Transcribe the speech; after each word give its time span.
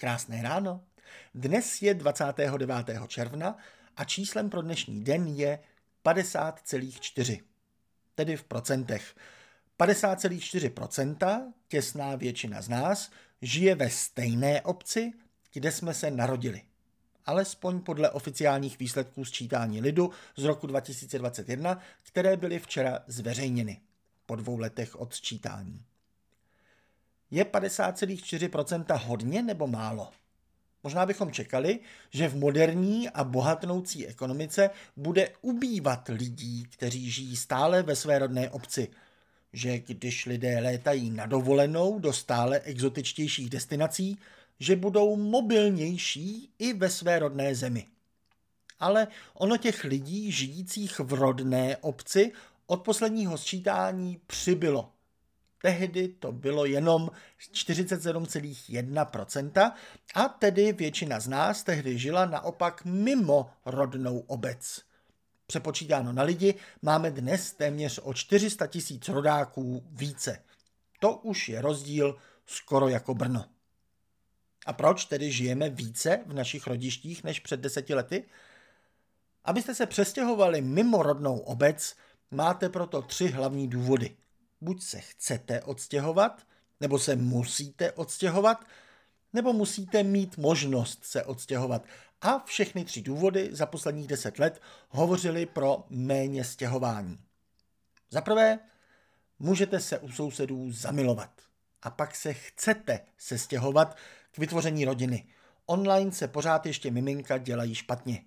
Krásné 0.00 0.42
ráno. 0.42 0.80
Dnes 1.34 1.82
je 1.82 1.94
29. 1.94 3.06
června 3.06 3.56
a 3.96 4.04
číslem 4.04 4.50
pro 4.50 4.62
dnešní 4.62 5.04
den 5.04 5.26
je 5.26 5.58
50,4, 6.04 7.40
tedy 8.14 8.36
v 8.36 8.44
procentech. 8.44 9.16
50,4%, 9.78 11.52
těsná 11.68 12.16
většina 12.16 12.62
z 12.62 12.68
nás, 12.68 13.10
žije 13.42 13.74
ve 13.74 13.90
stejné 13.90 14.62
obci, 14.62 15.12
kde 15.52 15.72
jsme 15.72 15.94
se 15.94 16.10
narodili. 16.10 16.62
Alespoň 17.26 17.80
podle 17.80 18.10
oficiálních 18.10 18.78
výsledků 18.78 19.24
sčítání 19.24 19.80
lidu 19.80 20.10
z 20.36 20.44
roku 20.44 20.66
2021, 20.66 21.78
které 22.02 22.36
byly 22.36 22.58
včera 22.58 22.98
zveřejněny 23.06 23.80
po 24.26 24.36
dvou 24.36 24.58
letech 24.58 25.00
od 25.00 25.14
sčítání. 25.14 25.84
Je 27.30 27.44
50,4% 27.44 29.00
hodně 29.06 29.42
nebo 29.42 29.66
málo? 29.66 30.08
Možná 30.82 31.06
bychom 31.06 31.32
čekali, 31.32 31.80
že 32.10 32.28
v 32.28 32.36
moderní 32.36 33.10
a 33.10 33.24
bohatnoucí 33.24 34.06
ekonomice 34.06 34.70
bude 34.96 35.28
ubývat 35.42 36.08
lidí, 36.08 36.64
kteří 36.70 37.10
žijí 37.10 37.36
stále 37.36 37.82
ve 37.82 37.96
své 37.96 38.18
rodné 38.18 38.50
obci. 38.50 38.88
Že 39.52 39.78
když 39.78 40.26
lidé 40.26 40.60
létají 40.60 41.10
na 41.10 41.26
dovolenou 41.26 41.98
do 41.98 42.12
stále 42.12 42.60
exotičtějších 42.60 43.50
destinací, 43.50 44.18
že 44.60 44.76
budou 44.76 45.16
mobilnější 45.16 46.50
i 46.58 46.72
ve 46.72 46.90
své 46.90 47.18
rodné 47.18 47.54
zemi. 47.54 47.86
Ale 48.78 49.08
ono 49.34 49.56
těch 49.56 49.84
lidí 49.84 50.32
žijících 50.32 50.98
v 50.98 51.12
rodné 51.12 51.76
obci 51.76 52.32
od 52.66 52.82
posledního 52.82 53.38
sčítání 53.38 54.20
přibylo. 54.26 54.92
Tehdy 55.62 56.08
to 56.08 56.32
bylo 56.32 56.64
jenom 56.64 57.10
47,1% 57.52 59.72
a 60.14 60.28
tedy 60.28 60.72
většina 60.72 61.20
z 61.20 61.28
nás 61.28 61.62
tehdy 61.62 61.98
žila 61.98 62.26
naopak 62.26 62.84
mimo 62.84 63.50
rodnou 63.64 64.18
obec. 64.18 64.82
Přepočítáno 65.46 66.12
na 66.12 66.22
lidi 66.22 66.54
máme 66.82 67.10
dnes 67.10 67.52
téměř 67.52 68.00
o 68.02 68.14
400 68.14 68.66
tisíc 68.66 69.08
rodáků 69.08 69.84
více. 69.90 70.42
To 71.00 71.16
už 71.16 71.48
je 71.48 71.60
rozdíl 71.60 72.16
skoro 72.46 72.88
jako 72.88 73.14
Brno. 73.14 73.44
A 74.66 74.72
proč 74.72 75.04
tedy 75.04 75.32
žijeme 75.32 75.70
více 75.70 76.24
v 76.26 76.34
našich 76.34 76.66
rodištích 76.66 77.24
než 77.24 77.40
před 77.40 77.60
deseti 77.60 77.94
lety? 77.94 78.24
Abyste 79.44 79.74
se 79.74 79.86
přestěhovali 79.86 80.60
mimo 80.60 81.02
rodnou 81.02 81.38
obec, 81.38 81.96
máte 82.30 82.68
proto 82.68 83.02
tři 83.02 83.28
hlavní 83.28 83.68
důvody– 83.68 84.16
buď 84.60 84.82
se 84.82 85.00
chcete 85.00 85.62
odstěhovat, 85.62 86.46
nebo 86.80 86.98
se 86.98 87.16
musíte 87.16 87.92
odstěhovat, 87.92 88.64
nebo 89.32 89.52
musíte 89.52 90.02
mít 90.02 90.36
možnost 90.36 91.04
se 91.04 91.24
odstěhovat. 91.24 91.84
A 92.20 92.38
všechny 92.38 92.84
tři 92.84 93.02
důvody 93.02 93.48
za 93.52 93.66
posledních 93.66 94.06
deset 94.06 94.38
let 94.38 94.62
hovořily 94.88 95.46
pro 95.46 95.84
méně 95.88 96.44
stěhování. 96.44 97.18
Za 98.10 98.20
prvé, 98.20 98.58
můžete 99.38 99.80
se 99.80 99.98
u 99.98 100.10
sousedů 100.10 100.72
zamilovat. 100.72 101.30
A 101.82 101.90
pak 101.90 102.14
se 102.14 102.34
chcete 102.34 103.00
se 103.18 103.38
stěhovat 103.38 103.96
k 104.30 104.38
vytvoření 104.38 104.84
rodiny. 104.84 105.26
Online 105.66 106.12
se 106.12 106.28
pořád 106.28 106.66
ještě 106.66 106.90
miminka 106.90 107.38
dělají 107.38 107.74
špatně. 107.74 108.24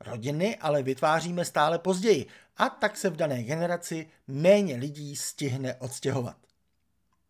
Rodiny 0.00 0.56
ale 0.56 0.82
vytváříme 0.82 1.44
stále 1.44 1.78
později 1.78 2.26
a 2.60 2.68
tak 2.68 2.96
se 2.96 3.10
v 3.10 3.16
dané 3.16 3.42
generaci 3.42 4.08
méně 4.28 4.76
lidí 4.76 5.16
stihne 5.16 5.74
odstěhovat. 5.74 6.36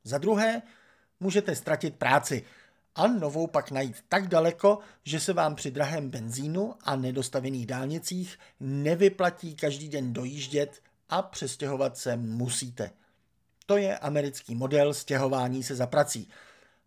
Za 0.05 0.19
druhé, 0.19 0.62
můžete 1.20 1.56
ztratit 1.56 1.97
práci 1.97 2.45
a 2.95 3.06
novou 3.06 3.47
pak 3.47 3.70
najít 3.70 3.97
tak 4.08 4.28
daleko, 4.28 4.78
že 5.05 5.20
se 5.20 5.33
vám 5.33 5.55
při 5.55 5.70
drahém 5.70 6.11
benzínu 6.11 6.75
a 6.83 6.97
nedostavených 6.97 7.67
dálnicích 7.67 8.39
nevyplatí 8.61 9.55
každý 9.55 9.89
den 9.89 10.12
dojíždět 10.12 10.83
a 11.08 11.23
přestěhovat 11.23 11.97
se 11.97 12.17
musíte. 12.17 12.91
To 13.67 13.77
je 13.77 13.98
americký 13.98 14.55
model 14.55 14.95
stěhování 14.95 15.62
se 15.62 15.74
za 15.74 15.86
prací. 15.86 16.29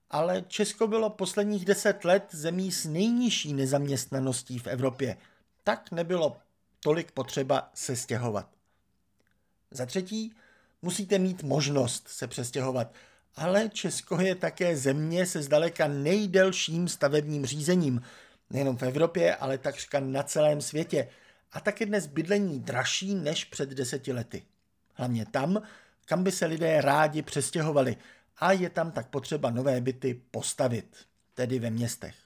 Ale 0.10 0.44
Česko 0.48 0.88
bylo 0.88 1.10
posledních 1.10 1.66
deset 1.66 2.06
let 2.06 2.28
zemí 2.32 2.72
s 2.72 2.86
nejnižší 2.86 3.54
nezaměstnaností 3.54 4.60
v 4.60 4.68
Evropě– 4.68 5.18
tak 5.64 5.92
nebylo 5.92 6.38
tolik 6.84 7.12
potřeba 7.12 7.72
se 7.74 7.96
stěhovat. 7.96 8.50
Za 9.72 9.86
třetí, 9.86 10.36
musíte 10.82 11.20
mít 11.20 11.44
možnost 11.44 12.08
se 12.08 12.28
přestěhovat, 12.28 12.94
ale 13.36 13.70
Česko 13.70 14.22
je 14.22 14.36
také 14.36 14.78
země 14.78 15.26
se 15.26 15.42
zdaleka 15.42 15.88
nejdelším 15.88 16.88
stavebním 16.88 17.46
řízením, 17.46 18.02
nejenom 18.50 18.78
v 18.78 18.84
Evropě, 18.84 19.36
ale 19.36 19.58
takřka 19.58 20.00
na 20.00 20.24
celém 20.24 20.62
světě. 20.62 21.10
A 21.52 21.60
tak 21.60 21.82
je 21.82 21.86
dnes 21.86 22.08
bydlení 22.08 22.60
dražší 22.60 23.16
než 23.16 23.46
před 23.46 23.70
deseti 23.70 24.14
lety. 24.14 24.44
Hlavně 24.94 25.26
tam, 25.26 25.62
kam 26.06 26.24
by 26.24 26.32
se 26.32 26.46
lidé 26.46 26.82
rádi 26.82 27.22
přestěhovali 27.22 27.98
a 28.38 28.52
je 28.52 28.70
tam 28.70 28.92
tak 28.92 29.08
potřeba 29.08 29.50
nové 29.50 29.82
byty 29.82 30.22
postavit, 30.32 30.98
tedy 31.34 31.60
ve 31.60 31.70
městech. 31.70 32.23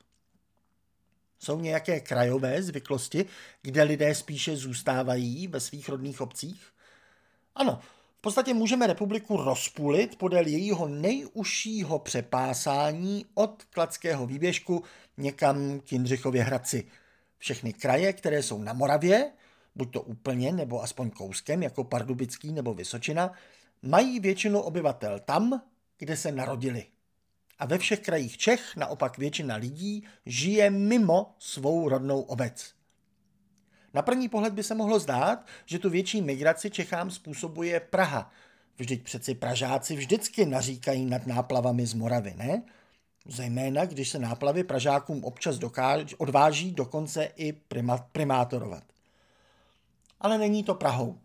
Jsou 1.39 1.59
nějaké 1.59 1.99
krajové 1.99 2.63
zvyklosti, 2.63 3.25
kde 3.61 3.83
lidé 3.83 4.15
spíše 4.15 4.55
zůstávají 4.55 5.47
ve 5.47 5.59
svých 5.59 5.89
rodných 5.89 6.21
obcích? 6.21 6.67
Ano, 7.55 7.79
v 8.17 8.21
podstatě 8.21 8.53
můžeme 8.53 8.87
republiku 8.87 9.37
rozpůlit 9.37 10.17
podél 10.17 10.47
jejího 10.47 10.87
nejužšího 10.87 11.99
přepásání 11.99 13.25
od 13.33 13.63
Kladského 13.69 14.27
výběžku 14.27 14.83
někam 15.17 15.79
k 15.79 15.91
Jindřichově 15.91 16.43
Hradci. 16.43 16.87
Všechny 17.37 17.73
kraje, 17.73 18.13
které 18.13 18.43
jsou 18.43 18.61
na 18.63 18.73
Moravě, 18.73 19.31
buď 19.75 19.91
to 19.91 20.01
úplně 20.01 20.51
nebo 20.51 20.83
aspoň 20.83 21.09
kouskem, 21.09 21.63
jako 21.63 21.83
Pardubický 21.83 22.51
nebo 22.51 22.73
Vysočina, 22.73 23.31
mají 23.81 24.19
většinu 24.19 24.59
obyvatel 24.59 25.19
tam, 25.19 25.61
kde 25.97 26.17
se 26.17 26.31
narodili. 26.31 26.85
A 27.59 27.65
ve 27.65 27.77
všech 27.77 27.99
krajích 27.99 28.37
Čech 28.37 28.75
naopak 28.75 29.17
většina 29.17 29.55
lidí 29.55 30.03
žije 30.25 30.69
mimo 30.69 31.35
svou 31.39 31.89
rodnou 31.89 32.21
obec. 32.21 32.73
Na 33.93 34.01
první 34.01 34.29
pohled 34.29 34.53
by 34.53 34.63
se 34.63 34.75
mohlo 34.75 34.99
zdát, 34.99 35.45
že 35.65 35.79
tu 35.79 35.89
větší 35.89 36.21
migraci 36.21 36.69
Čechám 36.69 37.11
způsobuje 37.11 37.79
Praha. 37.79 38.31
Vždyť 38.77 39.03
přeci 39.03 39.35
Pražáci 39.35 39.95
vždycky 39.95 40.45
naříkají 40.45 41.05
nad 41.05 41.27
náplavami 41.27 41.85
z 41.85 41.93
Moravy, 41.93 42.33
ne? 42.37 42.63
Zejména, 43.25 43.85
když 43.85 44.09
se 44.09 44.19
náplavy 44.19 44.63
Pražákům 44.63 45.23
občas 45.23 45.57
dokáž, 45.57 46.15
odváží 46.17 46.71
dokonce 46.71 47.23
i 47.35 47.53
primátorovat. 48.11 48.83
Ale 50.19 50.37
není 50.37 50.63
to 50.63 50.75
Prahou. 50.75 51.19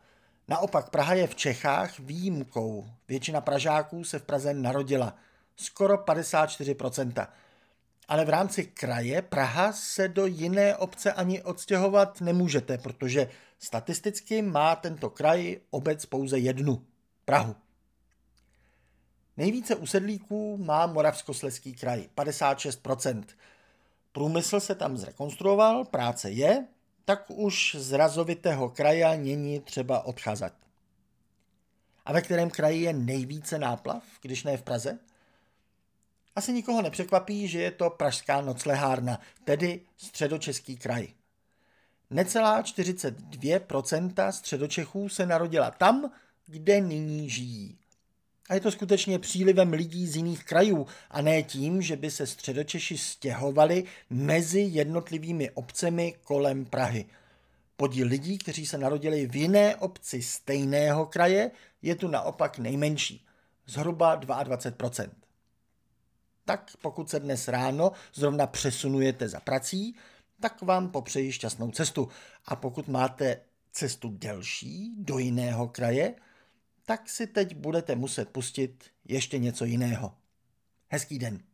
Naopak 0.48 0.90
Praha 0.90 1.14
je 1.14 1.26
v 1.26 1.34
Čechách 1.34 1.98
výjimkou. 1.98 2.86
Většina 3.08 3.40
Pražáků 3.40 4.04
se 4.04 4.18
v 4.18 4.22
Praze 4.22 4.54
narodila– 4.54 5.16
skoro 5.62 5.96
54%. 5.96 7.26
Ale 8.08 8.24
v 8.24 8.28
rámci 8.28 8.64
kraje 8.64 9.22
Praha 9.22 9.72
se 9.72 10.08
do 10.08 10.26
jiné 10.26 10.76
obce 10.76 11.12
ani 11.12 11.42
odstěhovat 11.42 12.20
nemůžete, 12.20 12.78
protože 12.78 13.28
statisticky 13.58 14.42
má 14.42 14.76
tento 14.76 15.10
kraj 15.10 15.56
obec 15.70 16.06
pouze 16.06 16.38
jednu, 16.38 16.86
Prahu. 17.24 17.56
Nejvíce 19.36 19.74
usedlíků 19.74 20.56
má 20.56 20.86
Moravskosleský 20.86 21.74
kraj, 21.74 22.08
56%. 22.16 23.24
Průmysl 24.12 24.60
se 24.60 24.74
tam 24.74 24.96
zrekonstruoval, 24.96 25.84
práce 25.84 26.30
je, 26.30 26.66
tak 27.04 27.30
už 27.30 27.76
z 27.78 27.92
razovitého 27.92 28.68
kraje 28.68 29.16
není 29.16 29.60
třeba 29.60 30.02
odcházet. 30.02 30.52
A 32.04 32.12
ve 32.12 32.22
kterém 32.22 32.50
kraji 32.50 32.82
je 32.82 32.92
nejvíce 32.92 33.58
náplav, 33.58 34.02
když 34.22 34.44
ne 34.44 34.56
v 34.56 34.62
Praze? 34.62 34.98
Asi 36.36 36.52
nikoho 36.52 36.82
nepřekvapí, 36.82 37.48
že 37.48 37.60
je 37.60 37.70
to 37.70 37.90
pražská 37.90 38.40
noclehárna, 38.40 39.20
tedy 39.44 39.80
středočeský 39.96 40.76
kraj. 40.76 41.08
Necelá 42.10 42.62
42% 42.62 44.28
středočechů 44.30 45.08
se 45.08 45.26
narodila 45.26 45.70
tam, 45.70 46.12
kde 46.46 46.80
nyní 46.80 47.30
žijí. 47.30 47.78
A 48.48 48.54
je 48.54 48.60
to 48.60 48.70
skutečně 48.70 49.18
přílivem 49.18 49.72
lidí 49.72 50.06
z 50.06 50.16
jiných 50.16 50.44
krajů 50.44 50.86
a 51.10 51.22
ne 51.22 51.42
tím, 51.42 51.82
že 51.82 51.96
by 51.96 52.10
se 52.10 52.26
středočeši 52.26 52.98
stěhovali 52.98 53.84
mezi 54.10 54.60
jednotlivými 54.60 55.50
obcemi 55.50 56.14
kolem 56.24 56.64
Prahy. 56.64 57.04
Podíl 57.76 58.06
lidí, 58.06 58.38
kteří 58.38 58.66
se 58.66 58.78
narodili 58.78 59.26
v 59.26 59.36
jiné 59.36 59.76
obci 59.76 60.22
stejného 60.22 61.06
kraje, 61.06 61.50
je 61.82 61.94
tu 61.94 62.08
naopak 62.08 62.58
nejmenší, 62.58 63.26
zhruba 63.66 64.20
22% 64.20 65.10
tak 66.44 66.70
pokud 66.82 67.10
se 67.10 67.20
dnes 67.20 67.48
ráno 67.48 67.92
zrovna 68.14 68.46
přesunujete 68.46 69.28
za 69.28 69.40
prací, 69.40 69.96
tak 70.40 70.62
vám 70.62 70.90
popřeji 70.90 71.32
šťastnou 71.32 71.70
cestu. 71.70 72.08
A 72.44 72.56
pokud 72.56 72.88
máte 72.88 73.40
cestu 73.72 74.08
delší 74.08 74.94
do 74.96 75.18
jiného 75.18 75.68
kraje, 75.68 76.14
tak 76.86 77.08
si 77.08 77.26
teď 77.26 77.56
budete 77.56 77.96
muset 77.96 78.28
pustit 78.28 78.84
ještě 79.04 79.38
něco 79.38 79.64
jiného. 79.64 80.14
Hezký 80.88 81.18
den. 81.18 81.51